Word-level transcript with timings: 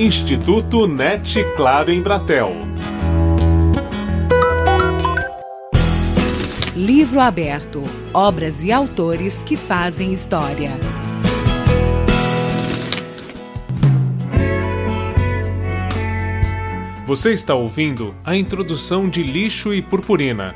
Instituto 0.00 0.86
NET 0.86 1.42
Claro 1.56 1.90
em 1.90 2.00
Bratel. 2.00 2.52
Livro 6.76 7.18
aberto. 7.18 7.82
Obras 8.14 8.62
e 8.62 8.70
autores 8.70 9.42
que 9.42 9.56
fazem 9.56 10.12
história. 10.12 10.70
Você 17.04 17.32
está 17.32 17.56
ouvindo 17.56 18.14
a 18.24 18.36
introdução 18.36 19.08
de 19.08 19.24
Lixo 19.24 19.74
e 19.74 19.82
Purpurina, 19.82 20.54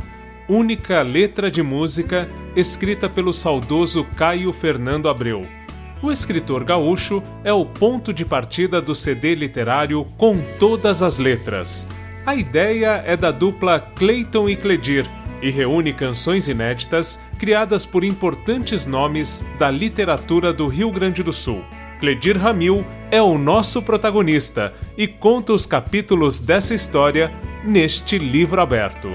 única 0.48 1.02
letra 1.02 1.50
de 1.50 1.64
música 1.64 2.28
escrita 2.54 3.08
pelo 3.08 3.32
saudoso 3.32 4.06
Caio 4.16 4.52
Fernando 4.52 5.08
Abreu. 5.08 5.61
O 6.02 6.10
escritor 6.10 6.64
gaúcho 6.64 7.22
é 7.44 7.52
o 7.52 7.64
ponto 7.64 8.12
de 8.12 8.24
partida 8.24 8.82
do 8.82 8.92
CD 8.92 9.36
literário 9.36 10.04
Com 10.16 10.36
Todas 10.58 11.00
as 11.00 11.16
Letras. 11.16 11.86
A 12.26 12.34
ideia 12.34 13.04
é 13.06 13.16
da 13.16 13.30
dupla 13.30 13.78
Clayton 13.78 14.48
e 14.48 14.56
Cledir 14.56 15.08
e 15.40 15.48
reúne 15.48 15.92
canções 15.92 16.48
inéditas 16.48 17.20
criadas 17.38 17.86
por 17.86 18.02
importantes 18.02 18.84
nomes 18.84 19.44
da 19.60 19.70
literatura 19.70 20.52
do 20.52 20.66
Rio 20.66 20.90
Grande 20.90 21.22
do 21.22 21.32
Sul. 21.32 21.64
Cledir 22.00 22.36
Ramil 22.36 22.84
é 23.08 23.22
o 23.22 23.38
nosso 23.38 23.80
protagonista 23.80 24.74
e 24.98 25.06
conta 25.06 25.52
os 25.52 25.66
capítulos 25.66 26.40
dessa 26.40 26.74
história 26.74 27.32
neste 27.62 28.18
livro 28.18 28.60
aberto. 28.60 29.08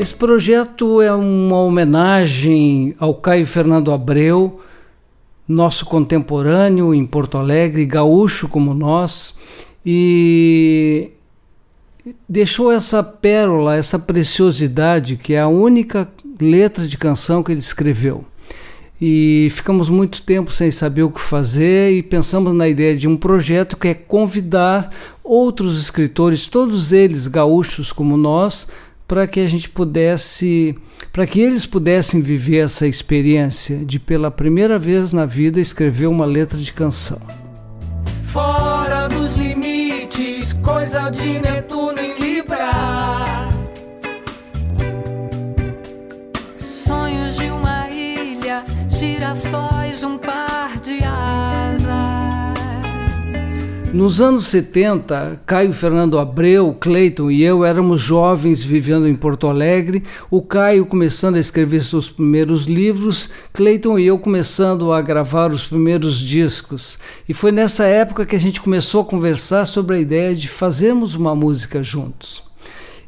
Esse 0.00 0.14
projeto 0.14 1.02
é 1.02 1.12
uma 1.12 1.60
homenagem 1.60 2.94
ao 2.98 3.12
Caio 3.12 3.46
Fernando 3.46 3.92
Abreu, 3.92 4.58
nosso 5.46 5.84
contemporâneo 5.84 6.94
em 6.94 7.04
Porto 7.04 7.36
Alegre, 7.36 7.84
gaúcho 7.84 8.48
como 8.48 8.72
nós, 8.72 9.34
e 9.84 11.10
deixou 12.26 12.72
essa 12.72 13.02
pérola, 13.02 13.76
essa 13.76 13.98
preciosidade, 13.98 15.18
que 15.18 15.34
é 15.34 15.40
a 15.42 15.48
única 15.48 16.08
letra 16.40 16.86
de 16.86 16.96
canção 16.96 17.42
que 17.42 17.52
ele 17.52 17.60
escreveu. 17.60 18.24
E 18.98 19.48
ficamos 19.50 19.90
muito 19.90 20.22
tempo 20.22 20.50
sem 20.50 20.70
saber 20.70 21.02
o 21.02 21.10
que 21.10 21.20
fazer 21.20 21.92
e 21.92 22.02
pensamos 22.02 22.54
na 22.54 22.66
ideia 22.66 22.96
de 22.96 23.06
um 23.06 23.18
projeto 23.18 23.76
que 23.76 23.88
é 23.88 23.94
convidar 23.94 24.90
outros 25.22 25.78
escritores, 25.78 26.48
todos 26.48 26.90
eles 26.90 27.28
gaúchos 27.28 27.92
como 27.92 28.16
nós, 28.16 28.66
para 29.10 29.26
que 29.26 29.40
a 29.40 29.48
gente 29.48 29.68
pudesse, 29.68 30.78
para 31.12 31.26
que 31.26 31.40
eles 31.40 31.66
pudessem 31.66 32.22
viver 32.22 32.58
essa 32.58 32.86
experiência 32.86 33.78
de 33.78 33.98
pela 33.98 34.30
primeira 34.30 34.78
vez 34.78 35.12
na 35.12 35.26
vida 35.26 35.58
escrever 35.60 36.06
uma 36.06 36.24
letra 36.24 36.56
de 36.56 36.72
canção. 36.72 37.20
Fora 38.22 39.08
dos 39.08 39.34
limites, 39.34 40.52
coisa 40.52 41.10
de 41.10 41.40
Netuno 41.40 41.79
Nos 54.00 54.18
anos 54.18 54.46
70, 54.46 55.42
Caio 55.44 55.74
Fernando 55.74 56.18
Abreu, 56.18 56.74
Cleiton 56.80 57.30
e 57.30 57.42
eu 57.42 57.66
éramos 57.66 58.00
jovens 58.00 58.64
vivendo 58.64 59.06
em 59.06 59.14
Porto 59.14 59.46
Alegre, 59.46 60.02
o 60.30 60.40
Caio 60.40 60.86
começando 60.86 61.34
a 61.34 61.38
escrever 61.38 61.84
seus 61.84 62.08
primeiros 62.08 62.64
livros, 62.64 63.28
Cleiton 63.52 63.98
e 63.98 64.06
eu 64.06 64.18
começando 64.18 64.90
a 64.90 65.02
gravar 65.02 65.52
os 65.52 65.66
primeiros 65.66 66.18
discos. 66.18 66.98
E 67.28 67.34
foi 67.34 67.52
nessa 67.52 67.84
época 67.84 68.24
que 68.24 68.34
a 68.34 68.40
gente 68.40 68.62
começou 68.62 69.02
a 69.02 69.04
conversar 69.04 69.66
sobre 69.66 69.96
a 69.96 70.00
ideia 70.00 70.34
de 70.34 70.48
fazermos 70.48 71.14
uma 71.14 71.34
música 71.34 71.82
juntos. 71.82 72.49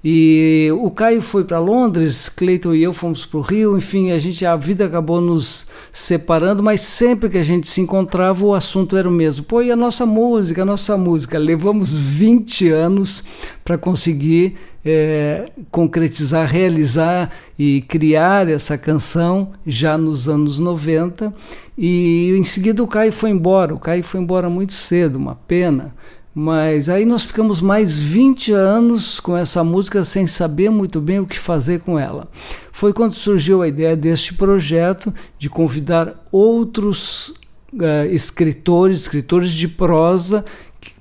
E 0.04 0.68
o 0.80 0.90
Caio 0.90 1.22
foi 1.22 1.44
para 1.44 1.60
Londres, 1.60 2.28
Cleiton 2.28 2.74
e 2.74 2.82
eu 2.82 2.92
fomos 2.92 3.24
para 3.24 3.38
o 3.38 3.40
Rio, 3.40 3.78
enfim, 3.78 4.10
a 4.10 4.18
gente 4.18 4.44
a 4.44 4.56
vida 4.56 4.84
acabou 4.84 5.20
nos 5.20 5.68
separando, 5.92 6.60
mas 6.60 6.80
sempre 6.80 7.28
que 7.28 7.38
a 7.38 7.42
gente 7.42 7.68
se 7.68 7.80
encontrava 7.80 8.44
o 8.44 8.52
assunto 8.52 8.96
era 8.96 9.08
o 9.08 9.12
mesmo. 9.12 9.44
Pô, 9.44 9.62
e 9.62 9.70
a 9.70 9.76
nossa 9.76 10.04
música, 10.04 10.62
a 10.62 10.64
nossa 10.64 10.96
música? 10.96 11.38
Levamos 11.38 11.92
20 11.92 12.68
anos 12.70 13.22
para 13.62 13.78
conseguir 13.78 14.56
é, 14.84 15.50
concretizar, 15.70 16.48
realizar 16.48 17.30
e 17.56 17.82
criar 17.82 18.48
essa 18.48 18.76
canção 18.76 19.52
já 19.64 19.96
nos 19.96 20.28
anos 20.28 20.58
90. 20.58 21.32
E 21.78 22.34
em 22.36 22.42
seguida 22.42 22.82
o 22.82 22.88
Caio 22.88 23.12
foi 23.12 23.30
embora. 23.30 23.72
O 23.72 23.78
Caio 23.78 24.02
foi 24.02 24.20
embora 24.20 24.50
muito 24.50 24.72
cedo, 24.72 25.16
uma 25.16 25.36
pena. 25.36 25.94
Mas 26.34 26.88
aí 26.88 27.04
nós 27.04 27.24
ficamos 27.24 27.60
mais 27.60 27.98
20 27.98 28.52
anos 28.52 29.20
com 29.20 29.36
essa 29.36 29.62
música 29.62 30.02
sem 30.02 30.26
saber 30.26 30.70
muito 30.70 31.00
bem 31.00 31.20
o 31.20 31.26
que 31.26 31.38
fazer 31.38 31.80
com 31.80 31.98
ela. 31.98 32.28
Foi 32.72 32.92
quando 32.92 33.14
surgiu 33.14 33.60
a 33.60 33.68
ideia 33.68 33.94
deste 33.94 34.32
projeto 34.34 35.12
de 35.38 35.50
convidar 35.50 36.14
outros 36.32 37.34
uh, 37.74 38.06
escritores, 38.10 39.00
escritores 39.00 39.52
de 39.52 39.68
prosa, 39.68 40.44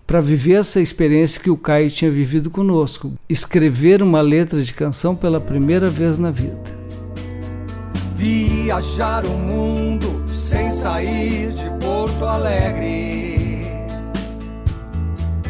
para 0.06 0.20
viver 0.20 0.60
essa 0.60 0.82
experiência 0.82 1.42
que 1.42 1.50
o 1.50 1.56
Caio 1.56 1.90
tinha 1.90 2.12
vivido 2.12 2.50
conosco. 2.50 3.14
Escrever 3.30 4.04
uma 4.04 4.20
letra 4.20 4.62
de 4.62 4.74
canção 4.74 5.16
pela 5.16 5.40
primeira 5.40 5.88
vez 5.88 6.20
na 6.20 6.32
vida. 6.32 6.60
Viajar 8.18 9.26
o 9.26 9.38
mundo 9.38 10.26
sem 10.34 10.70
sair 10.70 11.54
de 11.54 11.70
Porto 11.80 12.26
Alegre 12.26 13.41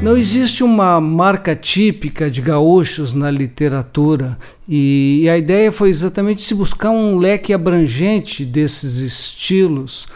não 0.02 0.18
existe 0.18 0.64
uma 0.64 1.00
marca 1.00 1.56
típica 1.56 2.30
de 2.30 2.42
gaúchos 2.42 3.14
na 3.14 3.30
literatura. 3.30 4.38
E, 4.68 5.28
a 5.30 5.38
ideia 5.38 5.72
foi 5.72 5.90
exatamente 5.90 6.42
se 6.42 6.56
buscar 6.56 6.90
um 6.90 7.18
leque 7.18 7.54
abrangente 7.54 8.44
desses 8.44 8.98
estilos 8.98 10.08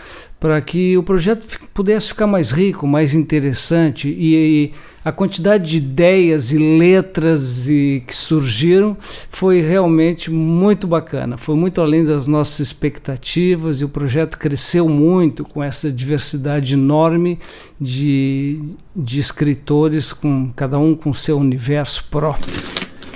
para 0.46 0.62
que 0.62 0.96
o 0.96 1.02
projeto 1.02 1.60
pudesse 1.74 2.10
ficar 2.10 2.28
mais 2.28 2.52
rico, 2.52 2.86
mais 2.86 3.16
interessante 3.16 4.08
e, 4.08 4.72
a 5.04 5.12
quantidade 5.12 5.72
de 5.72 5.78
ideias 5.78 6.52
e 6.52 6.60
letras 6.60 7.68
e, 7.68 8.04
que 8.06 8.16
surgiram 8.16 8.96
foi 9.32 9.60
realmente 9.60 10.30
muito 10.30 10.86
bacana. 10.86 11.36
Foi 11.36 11.56
muito 11.56 11.82
além 11.82 12.06
das 12.06 12.28
nossas 12.28 12.60
expectativas 12.60 13.82
e 13.82 13.86
o 13.86 13.90
projeto 13.90 14.38
cresceu 14.38 14.88
muito 14.88 15.44
com 15.44 15.64
essa 15.64 15.92
diversidade 15.92 16.76
enorme 16.76 17.40
de, 17.82 18.62
de 18.96 19.20
escritores, 19.20 20.14
com 20.14 20.52
cada 20.56 20.78
um 20.78 20.94
com 20.94 21.12
seu 21.12 21.40
universo 21.40 22.06
próprio. 22.12 22.54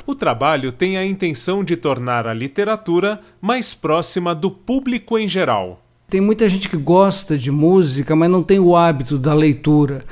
O 0.04 0.16
trabalho 0.16 0.72
tem 0.72 0.98
a 0.98 1.06
intenção 1.06 1.64
de 1.64 1.76
tornar 1.76 2.26
a 2.26 2.34
literatura 2.34 3.22
mais 3.40 3.76
próxima 3.76 4.34
do 4.34 4.50
público 4.50 5.16
em 5.16 5.28
geral. 5.28 5.86
Tem 6.10 6.20
muita 6.20 6.50
gente 6.50 6.68
que 6.68 6.76
gosta 6.76 7.38
de 7.38 7.52
música, 7.52 8.16
mas 8.16 8.32
não 8.32 8.42
tem 8.42 8.58
o 8.58 8.76
hábito 8.76 9.16
da 9.16 9.32
leitura. 9.32 10.04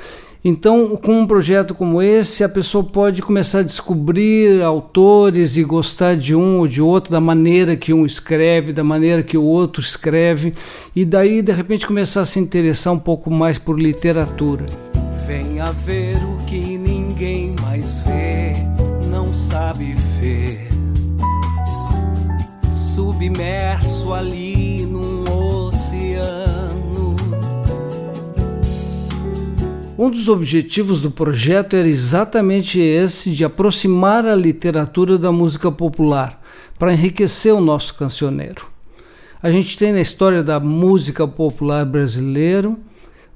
Então, 0.44 0.96
com 0.96 1.22
um 1.22 1.26
projeto 1.26 1.74
como 1.74 2.00
esse, 2.00 2.44
a 2.44 2.48
pessoa 2.48 2.84
pode 2.84 3.20
começar 3.20 3.58
a 3.58 3.64
descobrir 3.64 4.62
autores 4.62 5.56
e 5.56 5.64
gostar 5.64 6.16
de 6.16 6.36
um 6.36 6.58
ou 6.58 6.68
de 6.68 6.80
outro, 6.80 7.10
da 7.10 7.20
maneira 7.20 7.76
que 7.76 7.92
um 7.92 8.06
escreve, 8.06 8.72
da 8.72 8.84
maneira 8.84 9.24
que 9.24 9.36
o 9.36 9.42
outro 9.42 9.82
escreve, 9.82 10.54
e 10.94 11.04
daí, 11.04 11.42
de 11.42 11.50
repente, 11.50 11.84
começar 11.84 12.20
a 12.20 12.26
se 12.26 12.38
interessar 12.38 12.92
um 12.92 12.98
pouco 13.00 13.28
mais 13.28 13.58
por 13.58 13.80
literatura. 13.80 14.66
Venha 15.26 15.72
ver 15.72 16.16
o 16.18 16.36
que 16.46 16.78
ninguém 16.78 17.56
mais 17.60 17.98
vê, 18.00 18.52
não 19.10 19.34
sabe 19.34 19.96
ver. 20.20 20.68
Submerso 22.94 24.14
ali 24.14 24.57
Um 29.98 30.10
dos 30.10 30.28
objetivos 30.28 31.02
do 31.02 31.10
projeto 31.10 31.74
era 31.74 31.88
exatamente 31.88 32.78
esse 32.78 33.32
de 33.32 33.44
aproximar 33.44 34.24
a 34.24 34.36
literatura 34.36 35.18
da 35.18 35.32
música 35.32 35.72
popular, 35.72 36.40
para 36.78 36.92
enriquecer 36.92 37.52
o 37.52 37.60
nosso 37.60 37.94
cancioneiro. 37.96 38.66
A 39.42 39.50
gente 39.50 39.76
tem 39.76 39.92
na 39.92 40.00
história 40.00 40.40
da 40.40 40.60
música 40.60 41.26
popular 41.26 41.84
brasileira 41.84 42.76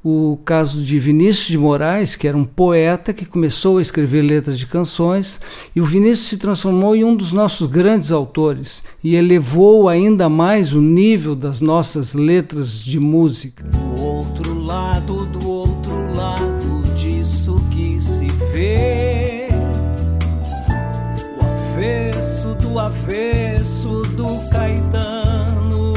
o 0.04 0.38
caso 0.44 0.84
de 0.84 1.00
Vinícius 1.00 1.48
de 1.48 1.58
Moraes, 1.58 2.14
que 2.14 2.28
era 2.28 2.36
um 2.36 2.44
poeta 2.44 3.12
que 3.12 3.26
começou 3.26 3.78
a 3.78 3.82
escrever 3.82 4.22
letras 4.22 4.56
de 4.56 4.66
canções, 4.66 5.40
e 5.74 5.80
o 5.80 5.84
Vinícius 5.84 6.28
se 6.28 6.36
transformou 6.36 6.94
em 6.94 7.02
um 7.02 7.16
dos 7.16 7.32
nossos 7.32 7.66
grandes 7.66 8.12
autores 8.12 8.84
e 9.02 9.16
elevou 9.16 9.88
ainda 9.88 10.28
mais 10.28 10.72
o 10.72 10.80
nível 10.80 11.34
das 11.34 11.60
nossas 11.60 12.14
letras 12.14 12.84
de 12.84 13.00
música. 13.00 13.64
Outro 13.98 14.60
lado, 14.60 15.21
avesso 23.02 24.02
do 24.14 24.48
Caetano. 24.50 25.92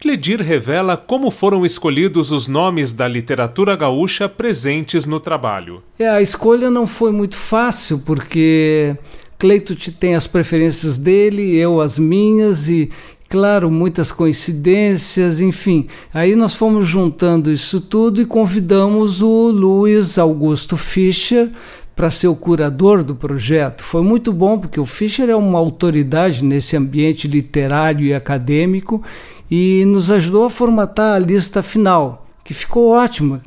Cledir 0.00 0.40
revela 0.40 0.96
como 0.96 1.30
foram 1.30 1.64
escolhidos 1.66 2.32
os 2.32 2.48
nomes 2.48 2.92
da 2.92 3.06
literatura 3.06 3.76
gaúcha 3.76 4.28
presentes 4.28 5.04
no 5.04 5.20
trabalho. 5.20 5.82
É, 5.98 6.08
a 6.08 6.22
escolha 6.22 6.70
não 6.70 6.86
foi 6.86 7.12
muito 7.12 7.36
fácil, 7.36 7.98
porque 7.98 8.96
Cleito 9.38 9.76
tem 9.92 10.14
as 10.14 10.26
preferências 10.26 10.96
dele, 10.96 11.54
eu 11.54 11.82
as 11.82 11.98
minhas, 11.98 12.68
e, 12.70 12.90
claro, 13.28 13.70
muitas 13.70 14.10
coincidências, 14.10 15.40
enfim. 15.42 15.86
Aí 16.14 16.34
nós 16.34 16.54
fomos 16.54 16.88
juntando 16.88 17.52
isso 17.52 17.80
tudo 17.80 18.22
e 18.22 18.26
convidamos 18.26 19.20
o 19.20 19.50
Luiz 19.50 20.18
Augusto 20.18 20.78
Fischer 20.78 21.50
para 22.00 22.10
ser 22.10 22.28
o 22.28 22.34
curador 22.34 23.04
do 23.04 23.14
projeto. 23.14 23.84
Foi 23.84 24.00
muito 24.00 24.32
bom 24.32 24.58
porque 24.58 24.80
o 24.80 24.86
Fischer 24.86 25.28
é 25.28 25.36
uma 25.36 25.58
autoridade 25.58 26.42
nesse 26.42 26.74
ambiente 26.74 27.28
literário 27.28 28.06
e 28.06 28.14
acadêmico 28.14 29.02
e 29.50 29.84
nos 29.84 30.10
ajudou 30.10 30.46
a 30.46 30.48
formatar 30.48 31.14
a 31.14 31.18
lista 31.18 31.62
final, 31.62 32.26
que 32.42 32.54
ficou 32.54 32.92
ótima. 32.92 33.42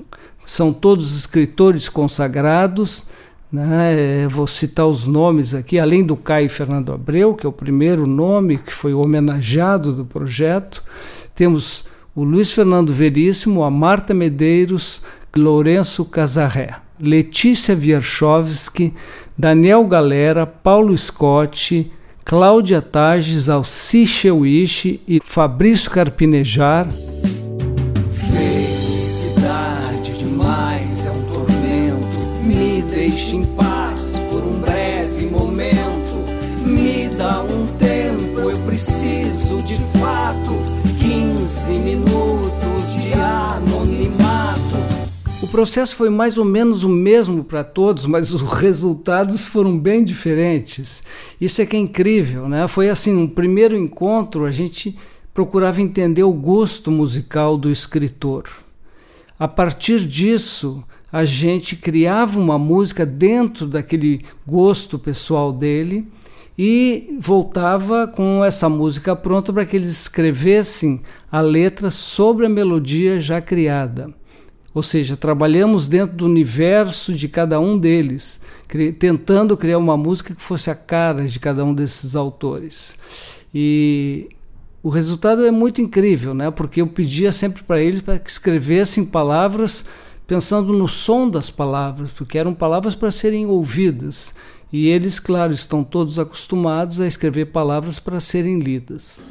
São 0.45 0.71
todos 0.71 1.17
escritores 1.17 1.89
consagrados. 1.89 3.07
Né? 3.51 4.27
Vou 4.27 4.45
citar 4.45 4.85
os 4.85 5.07
nomes 5.07 5.55
aqui, 5.55 5.79
além 5.79 6.03
do 6.03 6.15
Caio 6.15 6.47
Fernando 6.47 6.93
Abreu, 6.93 7.33
que 7.33 7.47
é 7.47 7.49
o 7.49 7.51
primeiro 7.51 8.07
nome 8.07 8.59
que 8.59 8.71
foi 8.71 8.93
homenageado 8.93 9.91
do 9.91 10.05
projeto. 10.05 10.83
Temos 11.33 11.85
o 12.13 12.23
Luiz 12.23 12.51
Fernando 12.51 12.93
Veríssimo, 12.93 13.63
a 13.63 13.71
Marta 13.71 14.13
Medeiros, 14.13 15.01
Lourenço 15.35 16.05
Casarré, 16.05 16.75
Letícia 16.99 17.75
Wierchowski, 17.75 18.93
Daniel 19.37 19.85
Galera, 19.85 20.45
Paulo 20.45 20.95
Scott, 20.97 21.91
Cláudia 22.23 22.81
Tages, 22.81 23.49
Alciche 23.49 24.29
Wish 24.31 25.01
e 25.07 25.19
Fabrício 25.23 25.89
Carpinejar. 25.89 26.87
Felicidade 28.31 30.13
demais 30.17 31.05
é 31.05 31.11
um 31.11 31.23
tormento, 31.33 32.21
me 32.43 32.81
deixe 32.83 33.37
em 33.37 33.45
paz 33.55 34.13
por 34.29 34.43
um 34.43 34.59
breve 34.59 35.25
momento. 35.25 36.13
Me 36.65 37.09
dá 37.09 37.41
um 37.41 37.65
tempo, 37.77 38.49
eu 38.49 38.57
preciso 38.59 39.61
de 39.63 39.77
fato 39.99 40.53
15 40.99 41.71
minutos 41.71 42.93
de 43.01 43.13
anonimato 43.13 43.72
processo 45.53 45.95
foi 45.95 46.09
mais 46.09 46.39
ou 46.39 46.43
menos 46.43 46.83
o 46.83 46.89
mesmo 46.89 47.43
para 47.43 47.63
todos, 47.63 48.07
mas 48.07 48.33
os 48.33 48.41
resultados 48.59 49.45
foram 49.45 49.77
bem 49.77 50.03
diferentes. 50.03 51.03
Isso 51.39 51.61
é 51.61 51.65
que 51.67 51.77
é 51.77 51.79
incrível, 51.79 52.49
né? 52.49 52.67
Foi 52.67 52.89
assim, 52.89 53.15
um 53.15 53.27
primeiro 53.27 53.77
encontro 53.77 54.45
a 54.45 54.51
gente 54.51 54.97
procurava 55.31 55.79
entender 55.79 56.23
o 56.23 56.33
gosto 56.33 56.89
musical 56.89 57.55
do 57.55 57.69
escritor. 57.69 58.45
A 59.37 59.47
partir 59.47 59.99
disso, 60.07 60.83
a 61.11 61.23
gente 61.23 61.75
criava 61.75 62.39
uma 62.39 62.57
música 62.57 63.05
dentro 63.05 63.67
daquele 63.67 64.25
gosto 64.47 64.97
pessoal 64.97 65.53
dele 65.53 66.07
e 66.57 67.15
voltava 67.19 68.07
com 68.07 68.43
essa 68.43 68.67
música 68.67 69.15
pronta 69.15 69.53
para 69.53 69.67
que 69.67 69.75
eles 69.75 69.91
escrevessem 69.91 71.03
a 71.31 71.41
letra 71.41 71.91
sobre 71.91 72.47
a 72.47 72.49
melodia 72.49 73.19
já 73.19 73.39
criada. 73.39 74.11
Ou 74.73 74.81
seja, 74.81 75.15
trabalhamos 75.15 75.87
dentro 75.87 76.17
do 76.17 76.25
universo 76.25 77.13
de 77.13 77.27
cada 77.27 77.59
um 77.59 77.77
deles, 77.77 78.41
tentando 78.97 79.55
criar 79.55 79.77
uma 79.77 79.95
música 79.95 80.33
que 80.33 80.41
fosse 80.41 80.71
a 80.71 80.75
cara 80.75 81.27
de 81.27 81.39
cada 81.39 81.63
um 81.63 81.73
desses 81.73 82.15
autores. 82.15 82.97
E 83.53 84.29
o 84.81 84.89
resultado 84.89 85.45
é 85.45 85.51
muito 85.51 85.79
incrível, 85.79 86.33
né? 86.33 86.49
porque 86.49 86.81
eu 86.81 86.87
pedia 86.87 87.31
sempre 87.31 87.61
para 87.63 87.81
eles 87.81 88.01
para 88.01 88.17
que 88.17 88.29
escrevessem 88.29 89.05
palavras 89.05 89.85
pensando 90.25 90.73
no 90.73 90.87
som 90.87 91.29
das 91.29 91.49
palavras, 91.49 92.09
porque 92.11 92.37
eram 92.37 92.53
palavras 92.53 92.95
para 92.95 93.11
serem 93.11 93.45
ouvidas. 93.45 94.33
E 94.71 94.87
eles, 94.87 95.19
claro, 95.19 95.53
estão 95.53 95.83
todos 95.83 96.17
acostumados 96.17 96.99
a 96.99 97.05
escrever 97.05 97.45
palavras 97.45 97.99
para 97.99 98.19
serem 98.19 98.57
lidas. 98.57 99.23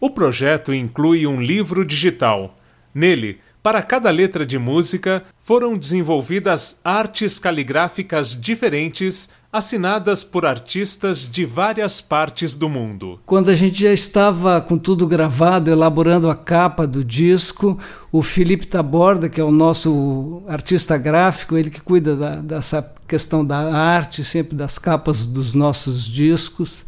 O 0.00 0.08
projeto 0.08 0.72
inclui 0.72 1.26
um 1.26 1.42
livro 1.42 1.84
digital. 1.84 2.56
Nele, 2.94 3.38
para 3.62 3.82
cada 3.82 4.10
letra 4.10 4.46
de 4.46 4.58
música, 4.58 5.22
foram 5.38 5.76
desenvolvidas 5.76 6.80
artes 6.84 7.38
caligráficas 7.38 8.38
diferentes, 8.40 9.28
assinadas 9.52 10.22
por 10.22 10.46
artistas 10.46 11.28
de 11.28 11.44
várias 11.44 12.00
partes 12.00 12.54
do 12.54 12.68
mundo. 12.68 13.18
Quando 13.26 13.50
a 13.50 13.54
gente 13.54 13.82
já 13.82 13.92
estava 13.92 14.60
com 14.60 14.78
tudo 14.78 15.06
gravado, 15.06 15.70
elaborando 15.70 16.30
a 16.30 16.36
capa 16.36 16.86
do 16.86 17.04
disco, 17.04 17.78
o 18.12 18.22
Felipe 18.22 18.66
Taborda, 18.66 19.28
que 19.28 19.40
é 19.40 19.44
o 19.44 19.50
nosso 19.50 20.42
artista 20.46 20.96
gráfico, 20.96 21.56
ele 21.56 21.68
que 21.68 21.80
cuida 21.80 22.16
da, 22.16 22.36
dessa 22.36 22.94
questão 23.06 23.44
da 23.44 23.58
arte, 23.74 24.24
sempre 24.24 24.56
das 24.56 24.78
capas 24.78 25.26
dos 25.26 25.52
nossos 25.52 26.04
discos, 26.06 26.86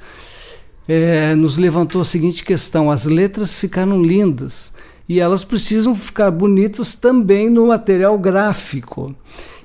é, 0.89 1.35
nos 1.35 1.59
levantou 1.59 2.01
a 2.01 2.05
seguinte 2.05 2.45
questão: 2.45 2.91
as 2.91 3.05
letras 3.05 3.55
ficaram 3.55 4.01
lindas 4.01 4.73
e 5.09 5.21
elas 5.21 5.45
precisam 5.45 5.95
ficar 5.95 6.31
bonitas 6.31 6.95
também 6.95 7.51
no 7.51 7.67
material 7.67 8.19
gráfico. 8.19 9.15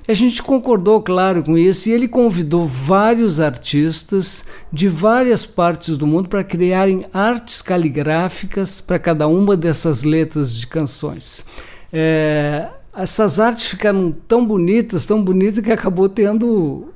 A 0.06 0.14
gente 0.14 0.42
concordou, 0.42 1.02
claro, 1.02 1.42
com 1.42 1.58
isso, 1.58 1.88
e 1.88 1.92
ele 1.92 2.08
convidou 2.08 2.66
vários 2.66 3.40
artistas 3.40 4.42
de 4.72 4.88
várias 4.88 5.44
partes 5.44 5.98
do 5.98 6.06
mundo 6.06 6.30
para 6.30 6.42
criarem 6.42 7.04
artes 7.12 7.60
caligráficas 7.60 8.80
para 8.80 8.98
cada 8.98 9.28
uma 9.28 9.54
dessas 9.54 10.02
letras 10.02 10.54
de 10.54 10.66
canções. 10.66 11.44
É, 11.92 12.68
essas 12.96 13.38
artes 13.38 13.66
ficaram 13.66 14.14
tão 14.26 14.46
bonitas, 14.46 15.04
tão 15.04 15.22
bonitas, 15.22 15.62
que 15.62 15.70
acabou 15.70 16.08
tendo 16.08 16.88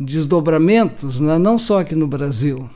desdobramentos, 0.00 1.20
né? 1.20 1.38
não 1.38 1.58
só 1.58 1.80
aqui 1.80 1.94
no 1.94 2.06
Brasil. 2.06 2.70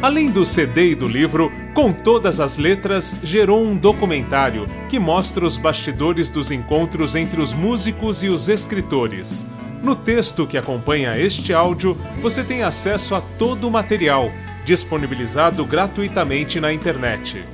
Além 0.00 0.30
do 0.30 0.44
CD 0.44 0.92
e 0.92 0.94
do 0.94 1.08
livro, 1.08 1.50
com 1.74 1.92
todas 1.92 2.38
as 2.38 2.56
letras, 2.56 3.16
gerou 3.20 3.64
um 3.64 3.76
documentário 3.76 4.68
que 4.88 4.96
mostra 4.96 5.44
os 5.44 5.58
bastidores 5.58 6.30
dos 6.30 6.52
encontros 6.52 7.16
entre 7.16 7.40
os 7.40 7.52
músicos 7.52 8.22
e 8.22 8.28
os 8.28 8.48
escritores. 8.48 9.44
No 9.82 9.96
texto 9.96 10.46
que 10.46 10.56
acompanha 10.56 11.18
este 11.18 11.52
áudio, 11.52 11.96
você 12.22 12.44
tem 12.44 12.62
acesso 12.62 13.16
a 13.16 13.20
todo 13.20 13.66
o 13.66 13.70
material, 13.72 14.30
disponibilizado 14.64 15.64
gratuitamente 15.64 16.60
na 16.60 16.72
internet. 16.72 17.44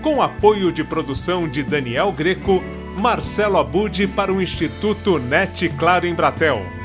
Com 0.00 0.22
apoio 0.22 0.72
de 0.72 0.82
produção 0.82 1.46
de 1.46 1.62
Daniel 1.62 2.10
Greco, 2.12 2.64
Marcelo 2.98 3.58
Abude 3.58 4.06
para 4.06 4.32
o 4.32 4.40
Instituto 4.40 5.18
NET 5.18 5.68
Claro 5.68 6.06
em 6.06 6.14
Bratel. 6.14 6.79